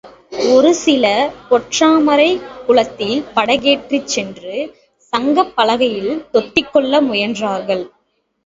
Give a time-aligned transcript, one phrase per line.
[0.51, 4.55] ஒரு சிலர் பொற்றாமரைக் குளத்தில் படகேறிச் சென்று
[5.13, 7.85] சங்கப் பலகையில் தொத்திக்கொள்ள முயன்றார்கள்.